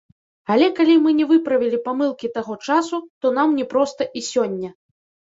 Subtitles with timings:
[0.53, 4.69] Але калі мы не выправілі памылкі таго часу, то нам не проста і сёння.